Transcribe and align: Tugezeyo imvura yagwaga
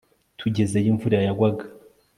Tugezeyo 0.39 0.87
imvura 0.91 1.17
yagwaga 1.27 1.65